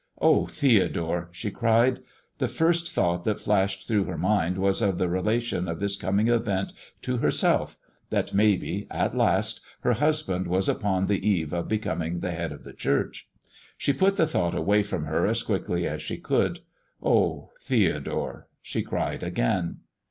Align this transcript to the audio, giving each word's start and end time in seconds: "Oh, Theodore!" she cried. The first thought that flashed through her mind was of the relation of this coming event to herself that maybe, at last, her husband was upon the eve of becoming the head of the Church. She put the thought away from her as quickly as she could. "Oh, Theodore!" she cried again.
"Oh, 0.19 0.47
Theodore!" 0.47 1.29
she 1.31 1.51
cried. 1.51 1.99
The 2.39 2.47
first 2.47 2.91
thought 2.91 3.23
that 3.23 3.39
flashed 3.39 3.87
through 3.87 4.05
her 4.05 4.17
mind 4.17 4.57
was 4.57 4.81
of 4.81 4.97
the 4.97 5.07
relation 5.07 5.67
of 5.67 5.79
this 5.79 5.95
coming 5.95 6.27
event 6.27 6.73
to 7.03 7.17
herself 7.17 7.77
that 8.09 8.33
maybe, 8.33 8.87
at 8.89 9.15
last, 9.15 9.61
her 9.81 9.93
husband 9.93 10.47
was 10.47 10.67
upon 10.67 11.05
the 11.05 11.23
eve 11.29 11.53
of 11.53 11.67
becoming 11.67 12.19
the 12.21 12.31
head 12.31 12.51
of 12.51 12.63
the 12.63 12.73
Church. 12.73 13.29
She 13.77 13.93
put 13.93 14.15
the 14.15 14.25
thought 14.25 14.55
away 14.55 14.81
from 14.81 15.05
her 15.05 15.27
as 15.27 15.43
quickly 15.43 15.87
as 15.87 16.01
she 16.01 16.17
could. 16.17 16.61
"Oh, 17.03 17.51
Theodore!" 17.59 18.47
she 18.59 18.81
cried 18.81 19.21
again. 19.21 19.81